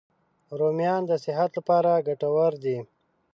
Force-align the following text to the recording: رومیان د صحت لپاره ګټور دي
رومیان 0.59 1.01
د 1.09 1.11
صحت 1.25 1.49
لپاره 1.57 1.91
ګټور 2.07 2.53
دي 2.63 2.77